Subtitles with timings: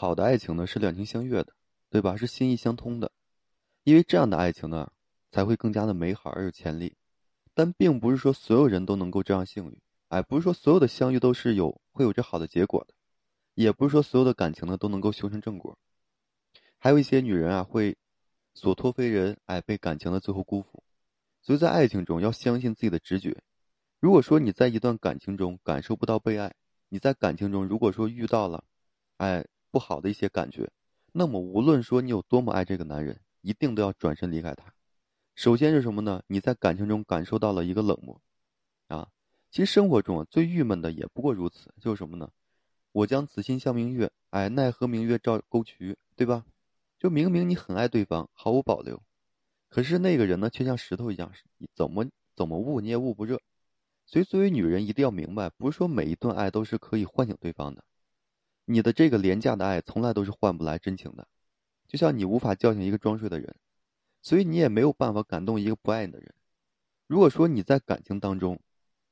[0.00, 1.52] 好的爱情呢是两情相悦的，
[1.90, 2.14] 对吧？
[2.14, 3.10] 是心意相通的，
[3.82, 4.92] 因为这样的爱情呢
[5.32, 6.94] 才会更加的美好而有潜力。
[7.52, 12.94] 但并不是说所有人都能够这样幸运，哎，不是说所有的相遇都是有会有着好的结果的，
[13.54, 15.76] 也不是说所有的感情呢都能够修成正果。
[16.78, 17.96] 还有一些女人啊会
[18.54, 20.84] 所托非人，哎，被感情的最后辜负。
[21.42, 23.36] 所以在爱情中要相信自己的直觉。
[23.98, 26.54] 如果说你在一段感情中感受不到被爱，
[26.88, 28.62] 你在感情中如果说遇到了，
[29.16, 29.44] 哎。
[29.70, 30.70] 不好的一些感觉，
[31.12, 34.72] 那么无论说你有多么爱这个男人，一定都要转身离开他。
[35.34, 36.22] 首先是什么呢？
[36.26, 38.20] 你在感情中感受到了一个冷漠，
[38.88, 39.08] 啊，
[39.50, 42.30] 其实生活中啊最郁闷的也不过如此，就是什么呢？
[42.92, 46.44] 我将此心向明月，哎，奈何明月照沟渠，对吧？
[46.98, 49.00] 就明明你很爱对方，毫无保留，
[49.68, 51.32] 可是那个人呢，却像石头一样，
[51.74, 52.04] 怎么
[52.34, 53.40] 怎么捂你也捂不热。
[54.06, 57.84] 所以作为女人，一定要明白，不是说每一段爱都是可以唤醒对方的。
[58.70, 61.26] 你的这个廉价的爱从来都是换不来真情的，
[61.86, 63.56] 就像你无法叫醒一个装睡的人，
[64.20, 66.34] 所以你也没有办法感动一个不爱你的人。
[67.06, 68.60] 如果说你在感情当中，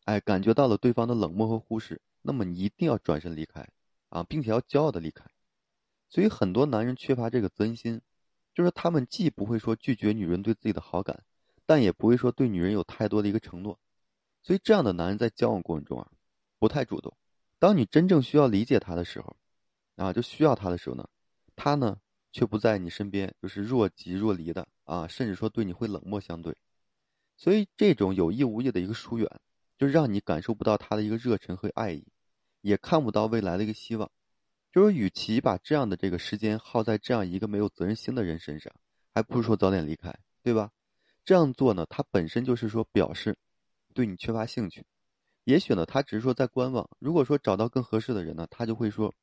[0.05, 3.67] 哎，感觉到了对方的冷漠和忽视，那么你一定要转身离开，
[4.11, 5.25] 啊，并且要骄傲的离开。
[6.11, 8.03] 所以很多男人缺乏这个责任心，
[8.53, 11.25] 就是他们既不会说拒绝女人对自己的好感，
[11.65, 13.81] 但也不会说对女人有太多的一个承诺，
[14.43, 16.11] 所以这样的男人在交往过程中啊，
[16.59, 17.17] 不太主动。
[17.59, 19.35] 当你真正需要理解他的时候，
[19.97, 21.08] 啊，就需要他的时候呢，
[21.56, 21.98] 他呢
[22.30, 26.55] 却不在你身边，就是若即若离的啊，甚至说对你会冷漠相对，
[27.36, 29.28] 所以这种有意无意的一个疏远，
[29.78, 32.06] 就让你感受不到他的一个热忱和爱意，
[32.61, 34.11] 也看不到未来的一个希望。
[34.70, 38.70] 就是与其把这样的这个时间耗在这样一个没有责任心的人身上，
[39.14, 40.70] 还不如说早点离开，对吧？
[41.24, 43.39] 这样做呢，他本身就是说表示
[43.94, 44.84] 对你缺乏兴趣，
[45.44, 46.91] 也许呢，他只是说在观望。
[46.98, 49.14] 如果说找到更合适的人呢，他就会说。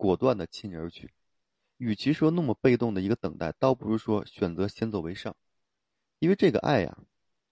[0.00, 1.12] 果断的弃你而去，
[1.76, 5.36] 与其说那么被动的一个等待，倒不如说选择先走为上，
[6.20, 6.96] 因为这个爱呀，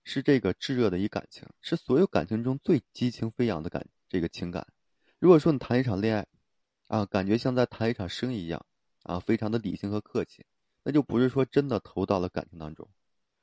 [0.03, 4.67] 是这个炙热的一感情，是所有感情中最激情飞扬的感这个情感。
[5.19, 6.27] 如果说你谈一场恋爱，
[6.87, 8.65] 啊，感觉像在谈一场生意一样，
[9.03, 10.47] 啊，非常的理性和客气，
[10.85, 12.89] 那就不是说真的投到了感情当中。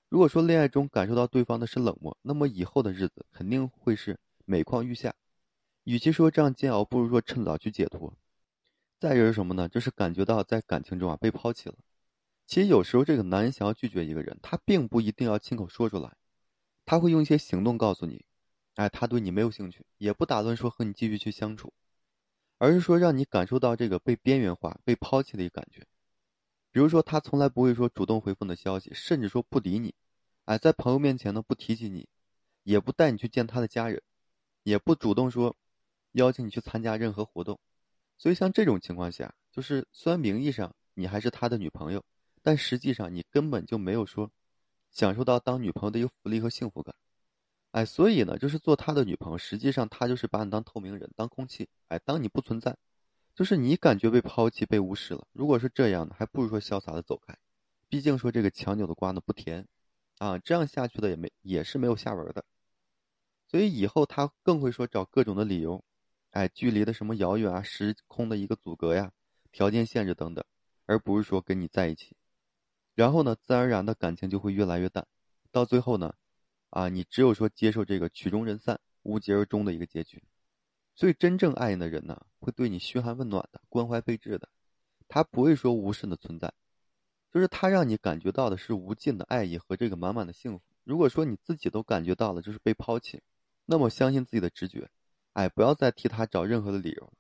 [0.09, 5.13] 如果说恋爱中感受到对方的是冷漠，那么以后的日子肯定会是每况愈下。
[5.84, 8.12] 与其说这样煎熬，不如说趁早去解脱。
[9.06, 9.70] 再就是什么呢？
[9.70, 11.76] 就是感觉到在感情中啊被抛弃了。
[12.48, 16.18] 其实有时候这个男人想要拒绝一个人，他并不一定要亲口说出来，
[16.86, 18.26] 他会用一些行动告诉你，
[18.74, 21.72] 哎，他对你没有兴趣，也不打算说和你继续去相处，
[22.58, 25.86] 而是说让你感受到这个被边缘化、被抛弃的一个感觉。
[26.72, 29.94] 比如说，他从来不会说主动回复你的消息，甚至说不理你，
[30.46, 32.10] 哎，在朋友面前呢不提起你，
[32.64, 34.02] 也不带你去见他的家人，
[34.64, 35.56] 也不主动说
[36.14, 37.60] 邀请你去参加任何活动。
[38.18, 42.03] 所以，像这种情况下，就是虽然名义上你还是他的女朋友，
[42.42, 44.31] 但实际上你根本就没有说
[44.90, 46.96] 享受到当女朋友的一个福利和幸福感。
[47.72, 52.78] 哎，所以呢，就是做他的女朋友，实际上他就是把你当透明人、当空气，哎，当你不存在，
[53.36, 55.28] 就是你感觉被抛弃、被无视了。
[55.34, 57.38] 如果是这样的，还不如说潇洒的走开。
[57.90, 59.68] 毕竟说这个强扭的瓜呢不甜，
[60.20, 62.46] 啊，这样下去的也没也是没有下文的。
[63.48, 65.84] 所以以后他更会说找各种的理由。
[66.35, 69.09] 哎，距离的什么遥远啊，时空的一个阻隔呀，
[69.53, 70.44] 条件限制等等，
[70.85, 72.13] 而不是说跟你在一起，
[72.94, 75.07] 然后呢，自然而然的感情就会越来越淡，
[75.50, 76.13] 到最后呢，
[76.72, 80.22] 啊，你只有说接受这个曲终人散、无疾而终的一个结局。
[80.94, 84.50] 所以，真正爱你的人呢，会对你嘘寒问暖的、关怀备至的，
[85.07, 86.53] 他不会说无声的存在，
[87.31, 90.62] 就是他让你感觉到的是无尽的爱意和这个满满的幸福。
[90.84, 93.22] 如果说你自己都感觉到了就是被抛弃，
[93.66, 94.90] 那么相信自己的直觉。
[95.35, 97.13] 哎，不要再替他找任何的理由了，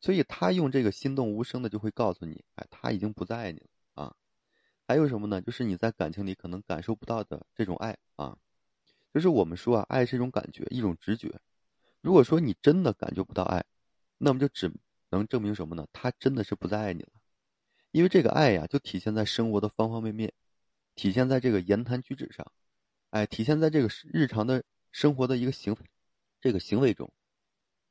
[0.00, 3.66] 所以他用这个心动无声的就会告诉你，哎，他已经不再爱你了
[4.04, 4.14] 啊。
[4.86, 5.42] 还有什么呢？
[5.42, 8.38] 就是你在感情里可能感受不到的这种爱啊，
[9.12, 11.40] 就是我们说啊，爱是一种感觉，一种直觉。
[12.00, 13.64] 如果说你真的感觉不到爱，
[14.18, 14.72] 那么就只
[15.10, 15.84] 能证明什么呢？
[15.92, 17.10] 他真的是不再爱你了，
[17.90, 20.32] 因为这个爱呀，就体现在生活的方方面面，
[20.94, 22.52] 体现在这个言谈举止上，
[23.10, 24.62] 哎，体现在这个日常的
[24.92, 25.76] 生活的一个行
[26.40, 27.12] 这个行为中。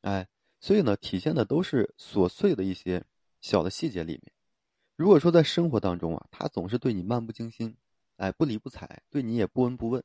[0.01, 0.27] 哎，
[0.59, 3.05] 所以呢，体现的都是琐碎的一些
[3.39, 4.31] 小的细节里面。
[4.95, 7.75] 如果说在生活当中啊，他总是对你漫不经心，
[8.17, 10.03] 哎，不理不睬，对你也不闻不问，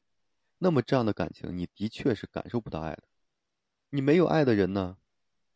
[0.59, 3.03] 那么这样的感情，你的确是感受不到爱的。
[3.91, 4.97] 你没有爱的人呢，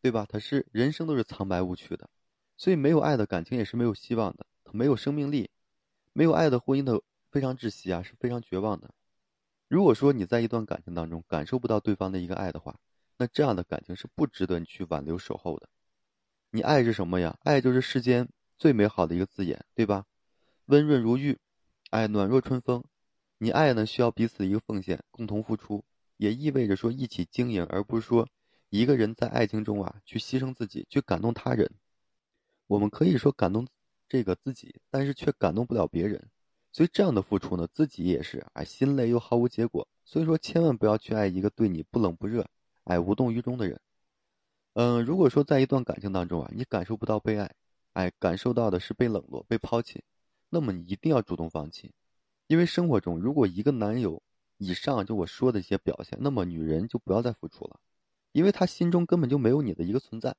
[0.01, 0.25] 对吧？
[0.29, 2.09] 他是人生都是苍白无趣的，
[2.57, 5.49] 所以没有爱的感情也是没有希望的，没有生命力。
[6.13, 7.01] 没有爱的婚姻的
[7.31, 8.93] 非常窒息啊，是非常绝望的。
[9.69, 12.77] 如果说你在一段感情当中感受不到对方的一个爱的话，
[13.21, 15.69] 那这样的感情是不值得你去挽留守候的。
[16.49, 17.37] 你爱是什么呀？
[17.43, 18.27] 爱就是世间
[18.57, 20.07] 最美好的一个字眼，对吧？
[20.65, 21.37] 温润如玉，
[21.91, 22.83] 哎，暖若春风。
[23.37, 25.85] 你爱呢，需要彼此一个奉献，共同付出，
[26.17, 28.27] 也意味着说一起经营，而不是说
[28.71, 31.69] 一个人在爱情中啊去牺牲自己，去感动他人。
[32.65, 33.67] 我们可以说感动
[34.09, 36.27] 这个自己，但是却感动不了别人。
[36.71, 39.87] 所以这样的付出呢，自己也是啊心累又毫无结果。
[40.05, 42.49] 所以说，千万不要去爱一个对你不冷不热，
[42.83, 43.79] 哎无动于衷的人。
[44.73, 47.51] 嗯，如果说在一段感情当中啊，你感受不到被爱，
[47.93, 50.03] 哎感受到的是被冷落、被抛弃，
[50.49, 51.91] 那么你一定要主动放弃。
[52.47, 54.21] 因为生活中，如果一个男友
[54.57, 57.79] 以上就我说的一些表现，那么女人就不要再付出了，
[58.31, 60.35] 因为她心中根本就没有你的一个存在。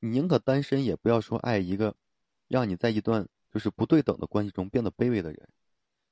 [0.00, 1.94] 你宁可单身，也不要说爱一个
[2.46, 5.48] 让你在一段就是不对等的关系中变得卑微的人。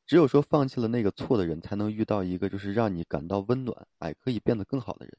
[0.07, 5.17] 只有说放弃了那个错的人，才能遇到一个就是让你感到温暖，哎，可以变得更好的人。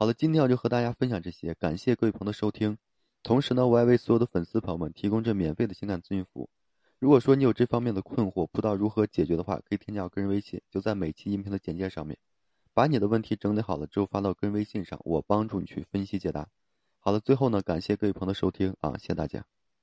[0.00, 2.78] 好了，今天我就和大家分享这些，感谢各位朋友的收听。
[3.24, 6.48] 同时呢，我还为所有的粉丝朋友们提供这免费的情感咨询服务。
[7.00, 12.16] 如果说你有这方面的困惑，不知道如何解决的话，可以添加我个人微信，就在每期音频的简介上面，
[12.72, 16.46] 把你的问题整理好了之后发到个人微信上，我帮助你去分析解答。
[17.00, 19.44] 好了，最后呢，感谢各位朋友的收听啊，谢谢大家。